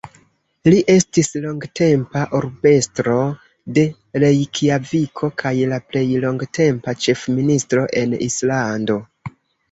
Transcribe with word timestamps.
Li 0.73 0.77
estis 0.91 1.27
longtempa 1.41 2.21
urbestro 2.37 3.17
de 3.77 3.83
Rejkjaviko 4.23 5.29
kaj 5.41 5.51
la 5.73 5.79
plej 5.91 6.03
longtempa 6.23 6.95
ĉefministro 7.03 7.85
en 8.01 8.17
Islando. 8.29 8.97